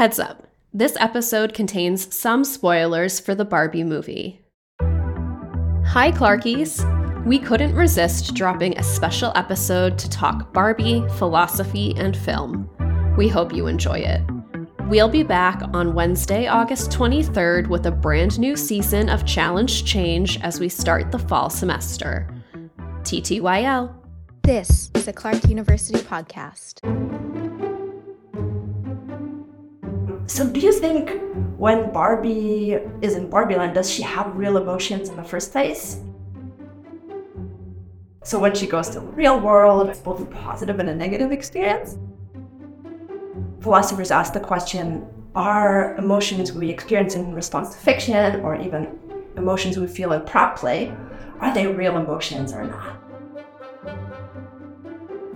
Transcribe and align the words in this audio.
Heads 0.00 0.18
up 0.18 0.46
this 0.72 0.96
episode 0.98 1.52
contains 1.52 2.16
some 2.16 2.42
spoilers 2.42 3.20
for 3.20 3.34
the 3.34 3.44
Barbie 3.44 3.84
movie. 3.84 4.40
Hi, 4.80 6.10
Clarkies! 6.10 7.26
We 7.26 7.38
couldn't 7.38 7.74
resist 7.74 8.32
dropping 8.32 8.78
a 8.78 8.82
special 8.82 9.30
episode 9.34 9.98
to 9.98 10.08
talk 10.08 10.54
Barbie, 10.54 11.04
philosophy, 11.18 11.92
and 11.98 12.16
film. 12.16 12.66
We 13.18 13.28
hope 13.28 13.52
you 13.52 13.66
enjoy 13.66 13.98
it. 13.98 14.22
We'll 14.86 15.10
be 15.10 15.22
back 15.22 15.60
on 15.74 15.92
Wednesday, 15.92 16.46
August 16.46 16.90
23rd 16.92 17.66
with 17.66 17.84
a 17.84 17.90
brand 17.90 18.38
new 18.38 18.56
season 18.56 19.10
of 19.10 19.26
Challenge 19.26 19.84
Change 19.84 20.40
as 20.40 20.60
we 20.60 20.70
start 20.70 21.12
the 21.12 21.18
fall 21.18 21.50
semester. 21.50 22.26
TTYL. 23.02 23.94
This 24.44 24.90
is 24.94 25.08
a 25.08 25.12
Clark 25.12 25.46
University 25.46 25.98
podcast. 25.98 27.09
So, 30.30 30.46
do 30.46 30.60
you 30.60 30.72
think 30.72 31.10
when 31.56 31.92
Barbie 31.92 32.78
is 33.02 33.16
in 33.16 33.28
Barbie 33.28 33.56
Land, 33.56 33.74
does 33.74 33.90
she 33.90 34.02
have 34.02 34.36
real 34.36 34.58
emotions 34.58 35.08
in 35.08 35.16
the 35.16 35.24
first 35.24 35.50
place? 35.50 36.00
So, 38.22 38.38
when 38.38 38.54
she 38.54 38.68
goes 38.68 38.90
to 38.90 39.00
the 39.00 39.06
real 39.06 39.40
world, 39.40 39.88
it's 39.88 39.98
both 39.98 40.20
a 40.20 40.26
positive 40.26 40.78
and 40.78 40.88
a 40.88 40.94
negative 40.94 41.32
experience. 41.32 41.98
Philosophers 43.60 44.12
ask 44.12 44.32
the 44.32 44.38
question 44.38 45.04
are 45.34 45.96
emotions 45.96 46.52
we 46.52 46.70
experience 46.70 47.16
in 47.16 47.34
response 47.34 47.74
to 47.74 47.78
fiction 47.78 48.40
or 48.42 48.54
even 48.54 49.00
emotions 49.36 49.78
we 49.78 49.88
feel 49.88 50.12
in 50.12 50.24
prop 50.24 50.56
play, 50.56 50.94
are 51.40 51.52
they 51.52 51.66
real 51.66 51.96
emotions 51.96 52.52
or 52.52 52.62
not? 52.62 53.09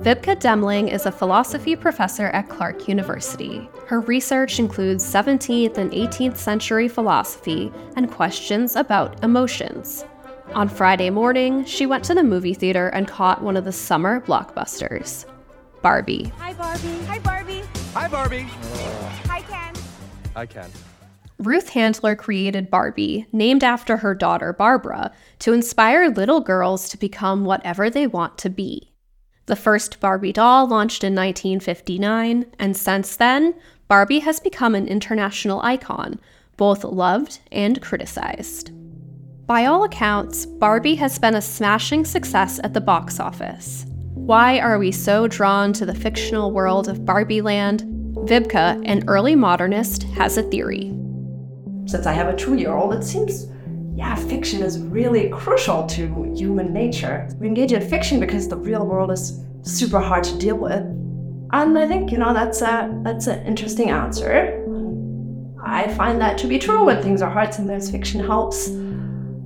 Wiebke 0.05 0.39
Deimling 0.39 0.93
is 0.93 1.07
a 1.07 1.11
philosophy 1.11 1.75
professor 1.75 2.27
at 2.27 2.51
Clark 2.51 2.89
University. 2.89 3.71
Her 3.87 4.01
research 4.01 4.59
includes 4.59 5.03
17th 5.03 5.79
and 5.79 5.91
18th 5.93 6.37
century 6.37 6.89
philosophy 6.89 7.73
and 7.97 8.11
questions 8.11 8.77
about 8.77 9.25
emotions. 9.25 10.05
On 10.53 10.69
Friday 10.69 11.09
morning, 11.09 11.65
she 11.65 11.87
went 11.87 12.05
to 12.05 12.15
the 12.15 12.23
movie 12.23 12.53
theater 12.53 12.89
and 12.89 13.09
caught 13.09 13.43
one 13.43 13.56
of 13.56 13.65
the 13.65 13.73
summer 13.73 14.20
blockbusters 14.20 15.25
Barbie. 15.81 16.31
Hi, 16.37 16.53
Barbie. 16.53 17.00
Hi, 17.06 17.19
Barbie. 17.21 17.62
Hi, 17.95 18.06
Barbie. 18.06 18.47
Hi, 19.27 19.41
Ken. 19.41 19.75
Hi, 20.34 20.45
Ken. 20.45 20.71
Ruth 21.39 21.71
Handler 21.71 22.15
created 22.15 22.69
Barbie, 22.71 23.27
named 23.33 23.65
after 23.65 23.97
her 23.97 24.15
daughter 24.15 24.53
Barbara, 24.53 25.12
to 25.39 25.55
inspire 25.55 26.11
little 26.11 26.41
girls 26.41 26.91
to 26.91 26.98
become 26.98 27.47
whatever 27.47 27.89
they 27.89 28.06
want 28.06 28.37
to 28.37 28.50
be. 28.50 28.91
The 29.47 29.56
first 29.56 30.00
Barbie 30.00 30.33
doll 30.33 30.67
launched 30.67 31.05
in 31.05 31.14
1959, 31.14 32.47
and 32.59 32.77
since 32.77 33.17
then, 33.17 33.55
Barbie 33.89 34.20
has 34.20 34.41
become 34.41 34.75
an 34.75 34.89
international 34.89 35.61
icon, 35.61 36.19
both 36.56 36.83
loved 36.84 37.41
and 37.53 37.83
criticized. 37.83 38.70
By 39.47 39.67
all 39.67 39.84
accounts, 39.84 40.47
Barbie 40.47 40.95
has 40.95 41.19
been 41.19 41.34
a 41.34 41.42
smashing 41.42 42.06
success 42.06 42.59
at 42.65 42.72
the 42.72 42.81
box 42.81 43.20
office. 43.20 43.84
Why 44.15 44.59
are 44.59 44.78
we 44.78 44.91
so 44.91 45.28
drawn 45.28 45.75
to 45.75 45.84
the 45.84 45.95
fictional 45.95 46.50
world 46.50 46.89
of 46.89 47.05
Barbie 47.05 47.42
Land? 47.42 47.83
Wiebke, 48.15 48.83
an 48.87 49.05
early 49.06 49.37
modernist, 49.37 50.05
has 50.15 50.39
a 50.39 50.42
theory. 50.42 50.95
Since 51.84 52.06
I 52.06 52.12
have 52.12 52.28
a 52.28 52.37
two 52.37 52.55
year 52.55 52.72
old, 52.72 52.95
it 52.95 53.05
seems 53.05 53.48
yeah, 53.95 54.17
fiction 54.17 54.62
is 54.62 54.81
really 54.81 55.28
crucial 55.28 55.87
to 55.87 56.33
human 56.34 56.73
nature. 56.73 57.28
We 57.39 57.47
engage 57.47 57.73
in 57.73 57.81
fiction 57.89 58.19
because 58.19 58.48
the 58.48 58.56
real 58.56 58.84
world 58.84 59.12
is 59.12 59.41
super 59.62 60.00
hard 60.00 60.25
to 60.25 60.39
deal 60.39 60.56
with. 60.56 60.83
And 61.53 61.78
I 61.78 61.87
think, 61.87 62.11
you 62.11 62.19
know, 62.19 62.34
that's 62.34 62.61
a 62.61 62.91
that's 63.05 63.28
an 63.28 63.47
interesting 63.47 63.91
answer. 63.91 64.61
I 65.65 65.89
find 65.95 66.20
that 66.20 66.37
to 66.39 66.48
be 66.48 66.59
true 66.59 66.84
when 66.84 67.03
things 67.03 67.22
are 67.22 67.31
hard, 67.31 67.55
sometimes 67.55 67.91
fiction 67.91 68.20
helps. 68.25 68.69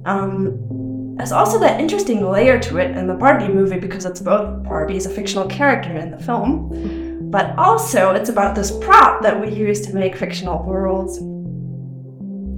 Um, 0.07 1.15
there's 1.17 1.33
also 1.33 1.59
that 1.61 1.81
interesting 1.81 2.25
layer 2.25 2.59
to 2.61 2.79
it 2.79 2.97
in 2.97 3.07
the 3.07 3.15
Barbie 3.15 3.53
movie 3.53 3.79
because 3.79 4.07
it's 4.07 4.21
both 4.21 4.65
Barbie 4.65 4.97
is 4.97 5.05
a 5.05 5.11
fictional 5.11 5.47
character 5.47 5.95
in 5.95 6.11
the 6.11 6.19
film, 6.19 7.31
but 7.31 7.57
also 7.59 8.13
it's 8.13 8.31
about 8.31 8.55
this 8.55 8.71
prop 8.79 9.23
that 9.23 9.39
we 9.39 9.53
use 9.53 9.83
to 9.83 9.95
make 9.95 10.17
fictional 10.17 10.65
worlds. 10.65 11.19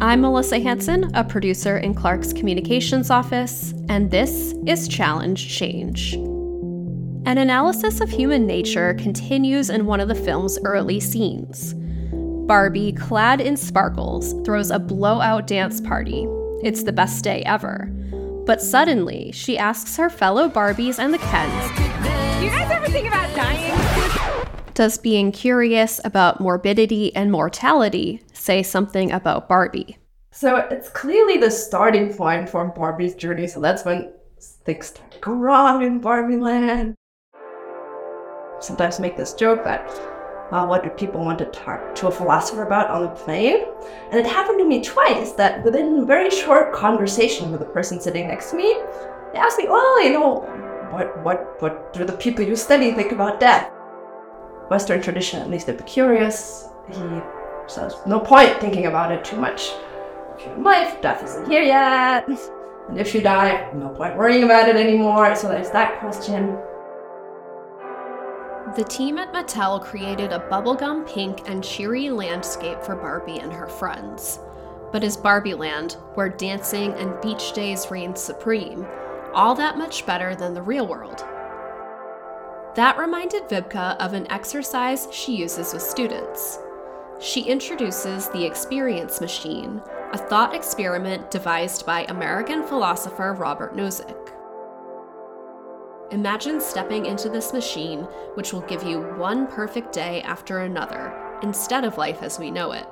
I'm 0.02 0.22
Melissa 0.22 0.58
Hanson, 0.58 1.14
a 1.14 1.22
producer 1.22 1.76
in 1.76 1.92
Clark's 1.92 2.32
communications 2.32 3.10
office, 3.10 3.74
and 3.90 4.10
this 4.10 4.54
is 4.66 4.88
Challenge 4.88 5.46
Change. 5.46 6.14
An 6.14 7.36
analysis 7.36 8.00
of 8.00 8.08
human 8.08 8.46
nature 8.46 8.94
continues 8.94 9.68
in 9.68 9.84
one 9.84 10.00
of 10.00 10.08
the 10.08 10.14
film's 10.14 10.58
early 10.64 11.00
scenes. 11.00 11.74
Barbie, 12.46 12.94
clad 12.94 13.42
in 13.42 13.58
sparkles, 13.58 14.32
throws 14.42 14.70
a 14.70 14.78
blowout 14.78 15.46
dance 15.46 15.82
party. 15.82 16.26
It's 16.62 16.82
the 16.82 16.92
best 16.92 17.22
day 17.22 17.42
ever. 17.42 17.84
But 18.46 18.62
suddenly, 18.62 19.32
she 19.32 19.58
asks 19.58 19.98
her 19.98 20.08
fellow 20.08 20.48
Barbies 20.48 20.98
and 20.98 21.12
the 21.12 21.18
Kens 21.18 21.76
Do 21.76 22.44
you 22.46 22.50
guys 22.50 22.70
ever 22.70 22.86
think 22.86 23.06
about 23.06 23.36
dying? 23.36 24.46
Does 24.72 24.96
being 24.96 25.30
curious 25.30 26.00
about 26.04 26.40
morbidity 26.40 27.14
and 27.14 27.30
mortality 27.30 28.22
say 28.50 28.64
something 28.64 29.12
about 29.12 29.48
Barbie? 29.48 29.96
So 30.32 30.56
it's 30.56 30.88
clearly 30.88 31.36
the 31.38 31.52
starting 31.52 32.12
point 32.12 32.48
for 32.48 32.66
Barbie's 32.66 33.14
journey. 33.14 33.46
So 33.46 33.60
that's 33.60 33.84
when 33.84 34.12
things 34.64 34.86
start 34.86 35.12
to 35.12 35.18
go 35.20 35.34
wrong 35.34 35.84
in 35.84 36.00
Barbie 36.00 36.36
land. 36.36 36.96
Sometimes 38.58 38.98
make 38.98 39.16
this 39.16 39.34
joke 39.34 39.62
that, 39.62 39.88
what 40.50 40.82
do 40.82 40.90
people 40.90 41.24
want 41.24 41.38
to 41.38 41.44
talk 41.46 41.94
to 41.94 42.08
a 42.08 42.10
philosopher 42.10 42.64
about 42.64 42.90
on 42.90 43.02
the 43.02 43.10
plane? 43.10 43.66
And 44.10 44.18
it 44.18 44.26
happened 44.26 44.58
to 44.58 44.64
me 44.64 44.82
twice 44.82 45.30
that 45.34 45.62
within 45.62 45.98
a 45.98 46.04
very 46.04 46.28
short 46.28 46.72
conversation 46.72 47.52
with 47.52 47.60
the 47.60 47.66
person 47.66 48.00
sitting 48.00 48.26
next 48.26 48.50
to 48.50 48.56
me, 48.56 48.74
they 49.32 49.38
asked 49.38 49.58
me, 49.58 49.68
well, 49.68 50.02
you 50.02 50.12
know, 50.12 50.40
what, 50.90 51.22
what, 51.22 51.62
what 51.62 51.92
do 51.92 52.04
the 52.04 52.14
people 52.14 52.44
you 52.44 52.56
study 52.56 52.90
think 52.90 53.12
about 53.12 53.38
death? 53.38 53.70
Western 54.70 55.00
tradition, 55.00 55.40
at 55.40 55.48
least 55.48 55.68
Epicurus, 55.68 56.66
he 56.88 57.20
says, 57.70 57.94
no 58.06 58.20
point 58.20 58.60
thinking 58.60 58.86
about 58.86 59.12
it 59.12 59.24
too 59.24 59.36
much. 59.36 59.70
If 60.36 60.46
you're 60.46 60.56
in 60.56 60.62
life, 60.62 61.00
death 61.00 61.22
isn't 61.22 61.50
here 61.50 61.62
yet. 61.62 62.28
And 62.88 62.98
if 62.98 63.14
you 63.14 63.20
die, 63.20 63.70
no 63.74 63.90
point 63.90 64.16
worrying 64.16 64.44
about 64.44 64.68
it 64.68 64.76
anymore. 64.76 65.36
So 65.36 65.48
there's 65.48 65.70
that 65.70 66.00
question. 66.00 66.58
The 68.76 68.84
team 68.84 69.18
at 69.18 69.32
Mattel 69.32 69.82
created 69.82 70.32
a 70.32 70.38
bubblegum 70.38 71.06
pink 71.08 71.48
and 71.48 71.62
cheery 71.62 72.10
landscape 72.10 72.82
for 72.82 72.94
Barbie 72.94 73.38
and 73.38 73.52
her 73.52 73.66
friends. 73.66 74.38
But 74.92 75.04
is 75.04 75.16
Barbie 75.16 75.54
Land, 75.54 75.96
where 76.14 76.28
dancing 76.28 76.92
and 76.94 77.20
beach 77.20 77.52
days 77.52 77.90
reign 77.90 78.14
supreme, 78.14 78.86
all 79.34 79.54
that 79.54 79.78
much 79.78 80.06
better 80.06 80.34
than 80.34 80.54
the 80.54 80.62
real 80.62 80.86
world? 80.86 81.24
That 82.76 82.96
reminded 82.98 83.48
Wiebke 83.48 83.96
of 83.98 84.14
an 84.14 84.30
exercise 84.30 85.08
she 85.10 85.36
uses 85.36 85.72
with 85.72 85.82
students. 85.82 86.58
She 87.20 87.42
introduces 87.42 88.30
the 88.30 88.46
experience 88.46 89.20
machine, 89.20 89.82
a 90.12 90.16
thought 90.16 90.54
experiment 90.54 91.30
devised 91.30 91.84
by 91.84 92.04
American 92.04 92.62
philosopher 92.66 93.34
Robert 93.34 93.76
Nozick. 93.76 94.32
Imagine 96.12 96.62
stepping 96.62 97.04
into 97.04 97.28
this 97.28 97.52
machine, 97.52 98.00
which 98.34 98.54
will 98.54 98.62
give 98.62 98.82
you 98.84 99.02
one 99.18 99.46
perfect 99.46 99.92
day 99.92 100.22
after 100.22 100.60
another, 100.60 101.14
instead 101.42 101.84
of 101.84 101.98
life 101.98 102.22
as 102.22 102.38
we 102.38 102.50
know 102.50 102.72
it. 102.72 102.86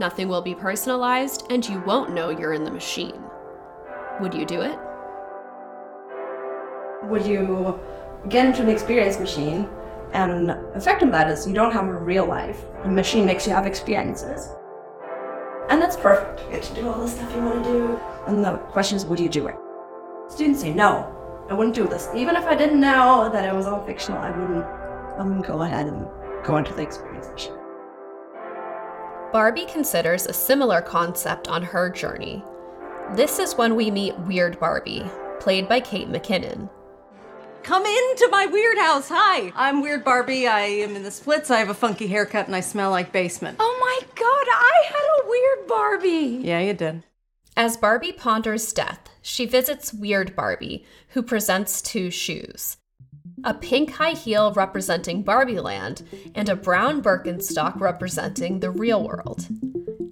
Nothing 0.00 0.28
will 0.28 0.40
be 0.40 0.54
personalized, 0.54 1.46
and 1.50 1.68
you 1.68 1.80
won't 1.80 2.14
know 2.14 2.30
you're 2.30 2.54
in 2.54 2.64
the 2.64 2.70
machine. 2.70 3.22
Would 4.20 4.32
you 4.32 4.46
do 4.46 4.62
it? 4.62 4.78
Would 7.02 7.26
you 7.26 7.78
get 8.30 8.46
into 8.46 8.62
an 8.62 8.70
experience 8.70 9.20
machine, 9.20 9.68
and 10.12 10.48
the 10.48 10.58
effect 10.74 11.02
of 11.02 11.10
that 11.12 11.30
is 11.30 11.46
you 11.46 11.54
don't 11.54 11.72
have 11.72 11.86
a 11.86 11.94
real 11.94 12.26
life. 12.26 12.64
The 12.82 12.88
machine 12.88 13.26
makes 13.26 13.46
you 13.46 13.52
have 13.52 13.66
experiences. 13.66 14.50
And 15.68 15.80
that's 15.80 15.96
perfect. 15.96 16.40
You 16.46 16.50
get 16.50 16.62
to 16.64 16.74
do 16.74 16.88
all 16.88 17.00
the 17.00 17.08
stuff 17.08 17.32
you 17.34 17.42
want 17.42 17.64
to 17.64 17.70
do. 17.70 18.00
And 18.26 18.44
the 18.44 18.56
question 18.72 18.96
is, 18.96 19.04
would 19.06 19.20
you 19.20 19.28
do 19.28 19.46
it? 19.46 19.54
Students 20.28 20.60
say, 20.60 20.74
no, 20.74 21.16
I 21.48 21.54
wouldn't 21.54 21.76
do 21.76 21.86
this. 21.86 22.08
Even 22.14 22.34
if 22.34 22.44
I 22.44 22.54
didn't 22.56 22.80
know 22.80 23.30
that 23.32 23.44
it 23.44 23.54
was 23.54 23.66
all 23.66 23.84
fictional, 23.84 24.20
I 24.20 24.30
wouldn't, 24.30 24.64
I 24.64 25.22
wouldn't 25.22 25.46
go 25.46 25.62
ahead 25.62 25.86
and 25.86 26.06
go 26.44 26.56
into 26.56 26.72
the 26.74 26.82
experience. 26.82 27.50
Barbie 29.32 29.66
considers 29.66 30.26
a 30.26 30.32
similar 30.32 30.80
concept 30.80 31.46
on 31.46 31.62
her 31.62 31.88
journey. 31.88 32.42
This 33.14 33.38
is 33.38 33.54
when 33.54 33.76
we 33.76 33.90
meet 33.90 34.18
Weird 34.20 34.58
Barbie, 34.58 35.04
played 35.38 35.68
by 35.68 35.80
Kate 35.80 36.08
McKinnon. 36.08 36.68
Come 37.62 37.84
into 37.84 38.28
my 38.30 38.46
weird 38.46 38.78
house. 38.78 39.08
Hi, 39.08 39.52
I'm 39.54 39.82
Weird 39.82 40.02
Barbie. 40.04 40.46
I 40.46 40.60
am 40.60 40.96
in 40.96 41.02
the 41.02 41.10
splits. 41.10 41.50
I 41.50 41.58
have 41.58 41.68
a 41.68 41.74
funky 41.74 42.06
haircut 42.06 42.46
and 42.46 42.56
I 42.56 42.60
smell 42.60 42.90
like 42.90 43.12
basement. 43.12 43.58
Oh 43.60 43.78
my 43.80 44.06
god, 44.14 44.46
I 44.50 44.82
had 44.86 45.24
a 45.24 45.28
weird 45.28 45.68
Barbie. 45.68 46.40
Yeah, 46.46 46.60
you 46.60 46.74
did. 46.74 47.04
As 47.56 47.76
Barbie 47.76 48.12
ponders 48.12 48.72
death, 48.72 49.00
she 49.22 49.44
visits 49.46 49.92
Weird 49.92 50.34
Barbie, 50.34 50.84
who 51.08 51.22
presents 51.22 51.82
two 51.82 52.10
shoes. 52.10 52.76
a 53.44 53.54
pink 53.54 53.92
high 53.92 54.12
heel 54.12 54.52
representing 54.52 55.22
Barbie 55.22 55.60
Land, 55.60 56.02
and 56.34 56.48
a 56.48 56.56
brown 56.56 57.02
Birkenstock 57.02 57.78
representing 57.80 58.60
the 58.60 58.70
real 58.70 59.02
world. 59.02 59.46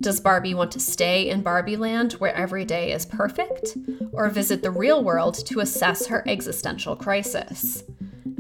Does 0.01 0.21
Barbie 0.21 0.55
want 0.55 0.71
to 0.73 0.81
stay 0.81 1.29
in 1.29 1.43
Barbie 1.43 1.77
Land 1.77 2.13
where 2.15 2.35
every 2.35 2.65
day 2.65 2.93
is 2.93 3.05
perfect, 3.05 3.77
or 4.13 4.29
visit 4.29 4.63
the 4.63 4.71
real 4.71 5.03
world 5.03 5.35
to 5.47 5.61
assess 5.61 6.07
her 6.07 6.23
existential 6.29 6.95
crisis? 6.95 7.83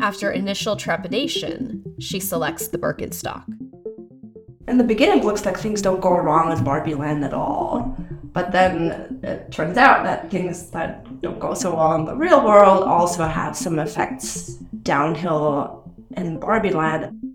After 0.00 0.30
initial 0.30 0.76
trepidation, 0.76 1.96
she 1.98 2.20
selects 2.20 2.68
the 2.68 2.78
Birkenstock. 2.78 3.44
In 4.68 4.78
the 4.78 4.84
beginning, 4.84 5.20
it 5.20 5.24
looks 5.24 5.44
like 5.44 5.58
things 5.58 5.82
don't 5.82 6.00
go 6.00 6.16
wrong 6.16 6.50
with 6.50 6.64
Barbie 6.64 6.94
Land 6.94 7.24
at 7.24 7.34
all. 7.34 7.96
But 8.32 8.52
then 8.52 9.18
it 9.24 9.50
turns 9.50 9.76
out 9.76 10.04
that 10.04 10.30
things 10.30 10.70
that 10.70 11.20
don't 11.22 11.40
go 11.40 11.54
so 11.54 11.74
well 11.74 11.94
in 11.94 12.04
the 12.04 12.14
real 12.14 12.44
world 12.44 12.84
also 12.84 13.24
have 13.24 13.56
some 13.56 13.80
effects 13.80 14.54
downhill 14.82 15.90
in 16.16 16.38
Barbie 16.38 16.70
Land. 16.70 17.27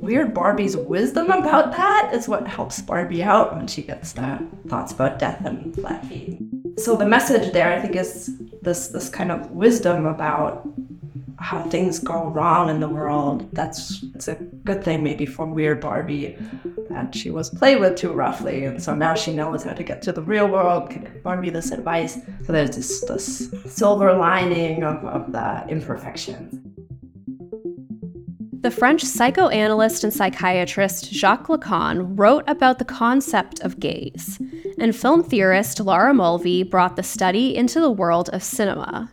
Weird 0.00 0.32
Barbie's 0.32 0.76
wisdom 0.76 1.30
about 1.30 1.72
that 1.72 2.10
is 2.14 2.26
what 2.26 2.48
helps 2.48 2.80
Barbie 2.80 3.22
out 3.22 3.54
when 3.54 3.66
she 3.66 3.82
gets 3.82 4.12
the 4.12 4.46
thoughts 4.66 4.92
about 4.92 5.18
death 5.18 5.44
and 5.44 5.74
flat 5.74 6.04
feet. 6.06 6.38
So 6.78 6.96
the 6.96 7.04
message 7.04 7.52
there, 7.52 7.70
I 7.70 7.80
think, 7.80 7.96
is 7.96 8.38
this 8.62 8.88
this 8.88 9.10
kind 9.10 9.30
of 9.30 9.50
wisdom 9.50 10.06
about 10.06 10.66
how 11.38 11.62
things 11.64 11.98
go 11.98 12.24
wrong 12.24 12.70
in 12.70 12.80
the 12.80 12.88
world. 12.88 13.46
That's 13.52 14.02
it's 14.14 14.28
a 14.28 14.36
good 14.36 14.82
thing 14.82 15.02
maybe 15.02 15.26
for 15.26 15.44
weird 15.44 15.80
Barbie 15.80 16.38
that 16.88 17.14
she 17.14 17.30
was 17.30 17.50
played 17.50 17.80
with 17.80 17.96
too 17.96 18.12
roughly, 18.12 18.64
and 18.64 18.82
so 18.82 18.94
now 18.94 19.14
she 19.14 19.34
knows 19.34 19.64
how 19.64 19.74
to 19.74 19.82
get 19.82 20.00
to 20.02 20.12
the 20.12 20.22
real 20.22 20.48
world. 20.48 20.90
Can 20.90 21.20
Barbie 21.22 21.50
this 21.50 21.72
advice. 21.72 22.14
So 22.44 22.52
there's 22.52 22.76
this 22.76 23.04
this 23.04 23.50
silver 23.66 24.14
lining 24.14 24.82
of, 24.82 25.04
of 25.04 25.32
the 25.32 25.66
imperfections. 25.68 26.69
The 28.60 28.70
French 28.70 29.02
psychoanalyst 29.02 30.04
and 30.04 30.12
psychiatrist 30.12 31.10
Jacques 31.12 31.46
Lacan 31.46 32.18
wrote 32.18 32.44
about 32.46 32.78
the 32.78 32.84
concept 32.84 33.60
of 33.60 33.80
gaze, 33.80 34.38
and 34.78 34.94
film 34.94 35.22
theorist 35.22 35.80
Laura 35.80 36.12
Mulvey 36.12 36.62
brought 36.62 36.96
the 36.96 37.02
study 37.02 37.56
into 37.56 37.80
the 37.80 37.90
world 37.90 38.28
of 38.34 38.42
cinema. 38.42 39.10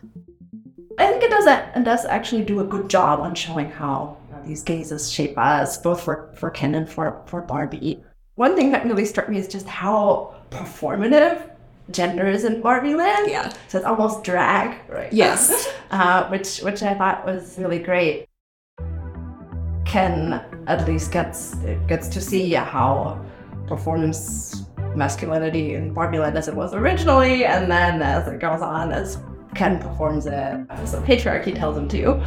I 0.98 1.06
think 1.06 1.22
it 1.22 1.30
does 1.30 1.46
it 1.46 1.84
does 1.84 2.04
actually 2.04 2.44
do 2.44 2.60
a 2.60 2.64
good 2.64 2.90
job 2.90 3.20
on 3.20 3.34
showing 3.34 3.70
how 3.70 4.18
these 4.44 4.62
gazes 4.62 5.10
shape 5.10 5.38
us, 5.38 5.78
both 5.78 6.02
for, 6.02 6.30
for 6.36 6.50
Ken 6.50 6.74
and 6.74 6.88
for, 6.88 7.22
for 7.26 7.40
Barbie. 7.40 8.02
One 8.34 8.54
thing 8.54 8.70
that 8.72 8.84
really 8.84 9.06
struck 9.06 9.28
me 9.30 9.38
is 9.38 9.48
just 9.48 9.66
how 9.66 10.34
performative 10.50 11.50
gender 11.90 12.26
is 12.26 12.44
in 12.44 12.60
Barbie 12.60 12.94
Land. 12.94 13.30
Yeah. 13.30 13.52
So 13.68 13.78
it's 13.78 13.86
almost 13.86 14.24
drag, 14.24 14.78
right? 14.90 15.12
Yes. 15.12 15.72
uh, 15.90 16.28
which 16.28 16.58
which 16.58 16.82
I 16.82 16.94
thought 16.94 17.24
was 17.24 17.56
really 17.58 17.78
great. 17.78 18.27
Ken 19.88 20.44
at 20.66 20.86
least 20.86 21.10
gets 21.10 21.54
gets 21.86 22.08
to 22.08 22.20
see 22.20 22.52
how 22.52 23.24
performance 23.66 24.66
masculinity 24.94 25.74
in 25.74 25.94
Barbie 25.94 26.18
Land 26.18 26.36
as 26.36 26.46
it 26.46 26.54
was 26.54 26.74
originally, 26.74 27.44
and 27.44 27.70
then 27.70 28.02
as 28.02 28.28
it 28.28 28.38
goes 28.38 28.60
on, 28.60 28.92
as 28.92 29.18
Ken 29.54 29.78
performs 29.78 30.26
it 30.26 30.60
as 30.70 30.92
the 30.92 30.98
patriarchy 30.98 31.54
tells 31.54 31.76
him 31.76 31.88
to. 31.88 32.22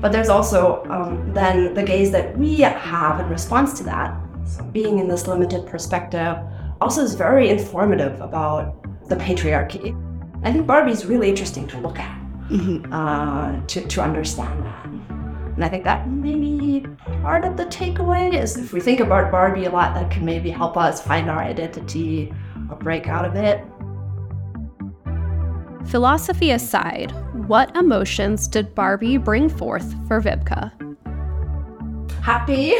But 0.00 0.12
there's 0.12 0.28
also 0.28 0.84
um, 0.90 1.32
then 1.32 1.74
the 1.74 1.82
gaze 1.82 2.10
that 2.12 2.36
we 2.36 2.56
have 2.58 3.20
in 3.20 3.28
response 3.28 3.76
to 3.78 3.84
that. 3.84 4.14
So 4.44 4.62
being 4.64 4.98
in 4.98 5.08
this 5.08 5.26
limited 5.26 5.66
perspective 5.66 6.36
also 6.80 7.02
is 7.02 7.14
very 7.14 7.48
informative 7.48 8.20
about 8.20 9.08
the 9.08 9.16
patriarchy. 9.16 9.94
I 10.42 10.52
think 10.52 10.66
Barbie's 10.66 11.04
really 11.04 11.28
interesting 11.28 11.66
to 11.68 11.78
look 11.78 11.98
at, 11.98 12.18
uh, 12.92 13.60
to, 13.66 13.86
to 13.86 14.02
understand 14.02 14.64
that. 14.64 14.89
And 15.60 15.66
I 15.66 15.68
think 15.68 15.84
that 15.84 16.08
maybe 16.08 16.86
part 17.20 17.44
of 17.44 17.58
the 17.58 17.66
takeaway 17.66 18.32
is 18.32 18.56
if 18.56 18.72
we 18.72 18.80
think 18.80 18.98
about 18.98 19.30
Barbie 19.30 19.66
a 19.66 19.70
lot, 19.70 19.92
that 19.92 20.10
can 20.10 20.24
maybe 20.24 20.48
help 20.48 20.78
us 20.78 21.02
find 21.02 21.28
our 21.28 21.38
identity 21.38 22.32
or 22.70 22.76
break 22.76 23.08
out 23.08 23.26
of 23.26 23.36
it. 23.36 23.62
Philosophy 25.90 26.52
aside, 26.52 27.10
what 27.46 27.76
emotions 27.76 28.48
did 28.48 28.74
Barbie 28.74 29.18
bring 29.18 29.50
forth 29.50 29.94
for 30.08 30.22
Wiebke? 30.22 30.72
Happy. 32.22 32.76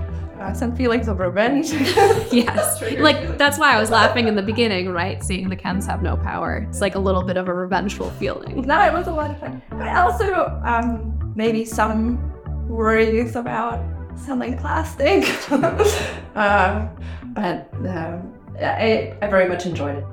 some 0.54 0.74
feelings 0.76 1.08
of 1.08 1.18
revenge. 1.18 1.70
yes. 2.32 2.82
Like, 2.96 3.36
that's 3.38 3.58
why 3.58 3.74
I 3.74 3.80
was 3.80 3.90
laughing 3.90 4.26
in 4.26 4.36
the 4.36 4.42
beginning, 4.42 4.90
right? 4.90 5.22
Seeing 5.22 5.48
the 5.48 5.56
Kens 5.56 5.86
have 5.86 6.02
no 6.02 6.16
power. 6.16 6.66
It's 6.68 6.80
like 6.80 6.94
a 6.94 6.98
little 6.98 7.22
bit 7.22 7.36
of 7.36 7.48
a 7.48 7.54
revengeful 7.54 8.10
feeling. 8.12 8.62
no, 8.62 8.80
it 8.80 8.92
was 8.92 9.06
a 9.06 9.12
lot 9.12 9.30
of 9.30 9.38
fun. 9.38 9.62
But 9.70 9.88
also, 9.88 10.60
um, 10.64 11.32
maybe 11.36 11.64
some 11.64 12.32
worries 12.68 13.36
about 13.36 13.84
selling 14.16 14.56
plastic. 14.58 15.24
uh, 15.50 16.88
but 17.34 17.68
um, 17.74 18.34
I, 18.60 19.14
I 19.20 19.26
very 19.28 19.48
much 19.48 19.66
enjoyed 19.66 19.98
it. 19.98 20.04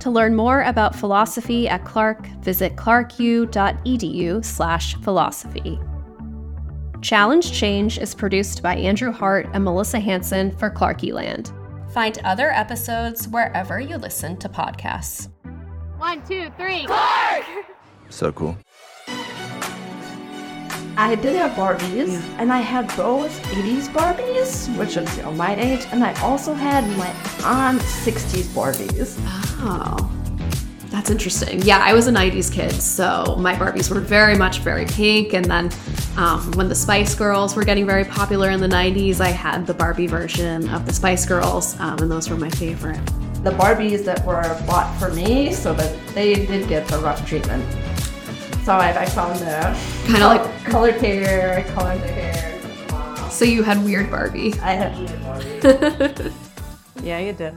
To 0.00 0.10
learn 0.10 0.36
more 0.36 0.62
about 0.62 0.94
philosophy 0.94 1.68
at 1.68 1.84
Clark, 1.84 2.26
visit 2.40 2.76
clarku.edu 2.76 4.44
slash 4.44 4.94
philosophy. 4.96 5.80
Challenge 7.00 7.52
Change 7.52 7.98
is 7.98 8.12
produced 8.12 8.60
by 8.60 8.74
Andrew 8.74 9.12
Hart 9.12 9.48
and 9.52 9.62
Melissa 9.62 10.00
Hanson 10.00 10.50
for 10.56 10.68
Clarky 10.68 11.12
Land. 11.12 11.52
Find 11.92 12.18
other 12.24 12.50
episodes 12.50 13.28
wherever 13.28 13.78
you 13.78 13.96
listen 13.96 14.36
to 14.38 14.48
podcasts. 14.48 15.28
One, 15.98 16.26
two, 16.26 16.50
three. 16.58 16.86
Clark! 16.86 17.44
So 18.10 18.32
cool. 18.32 18.56
I 20.96 21.14
did 21.14 21.36
have 21.36 21.52
Barbies, 21.52 22.20
and 22.38 22.52
I 22.52 22.58
had 22.58 22.88
both 22.96 23.40
80s 23.44 23.88
Barbies, 23.90 24.76
which 24.76 24.96
is 24.96 25.16
you 25.16 25.22
know, 25.22 25.32
my 25.32 25.54
age, 25.54 25.86
and 25.92 26.02
I 26.02 26.20
also 26.20 26.52
had 26.52 26.84
my 26.98 27.06
aunt's 27.44 27.84
60s 28.04 28.46
Barbies. 28.46 29.14
Oh, 29.60 30.17
that's 30.98 31.10
interesting. 31.10 31.62
Yeah, 31.62 31.78
I 31.78 31.92
was 31.94 32.08
a 32.08 32.10
90s 32.12 32.52
kid, 32.52 32.72
so 32.72 33.36
my 33.38 33.54
Barbies 33.54 33.88
were 33.88 34.00
very 34.00 34.36
much 34.36 34.58
very 34.58 34.84
pink. 34.84 35.32
And 35.32 35.44
then 35.44 35.70
um, 36.16 36.50
when 36.56 36.68
the 36.68 36.74
Spice 36.74 37.14
Girls 37.14 37.54
were 37.54 37.62
getting 37.62 37.86
very 37.86 38.04
popular 38.04 38.50
in 38.50 38.58
the 38.58 38.66
90s, 38.66 39.20
I 39.20 39.28
had 39.28 39.64
the 39.64 39.74
Barbie 39.74 40.08
version 40.08 40.68
of 40.70 40.86
the 40.86 40.92
Spice 40.92 41.24
Girls, 41.24 41.78
um, 41.78 42.00
and 42.00 42.10
those 42.10 42.28
were 42.28 42.36
my 42.36 42.50
favorite. 42.50 42.98
The 43.44 43.52
Barbies 43.52 44.04
that 44.06 44.26
were 44.26 44.42
bought 44.66 44.92
for 44.98 45.12
me, 45.14 45.52
so 45.52 45.72
that 45.74 45.96
they 46.16 46.34
did 46.34 46.68
get 46.68 46.88
the 46.88 46.98
rough 46.98 47.24
treatment. 47.24 47.62
So 48.64 48.72
I, 48.72 49.02
I 49.02 49.06
found 49.06 49.38
the 49.38 49.78
Kinda 50.06 50.26
like- 50.26 50.64
colored 50.64 50.96
hair, 50.96 51.58
I 51.58 51.62
colored 51.74 52.00
the 52.00 52.08
hair. 52.08 53.30
So 53.30 53.44
you 53.44 53.62
had 53.62 53.84
weird 53.84 54.10
Barbie. 54.10 54.52
I 54.54 54.72
had 54.72 54.98
weird 54.98 55.10
Barbies. 55.20 56.32
Yeah, 57.04 57.20
you 57.20 57.32
did. 57.32 57.54